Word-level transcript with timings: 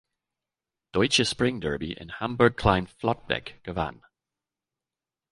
Deutsche 0.93 1.23
Springderby 1.23 1.93
in 1.95 2.19
Hamburg-Klein 2.19 2.87
Flottbek 2.87 3.59
gewann. 3.63 4.03